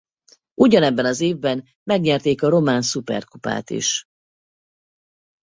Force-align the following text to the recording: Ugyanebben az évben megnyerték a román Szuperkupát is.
Ugyanebben 0.53 1.05
az 1.05 1.19
évben 1.21 1.67
megnyerték 1.83 2.43
a 2.43 2.49
román 2.49 2.81
Szuperkupát 2.81 3.69
is. 3.69 4.05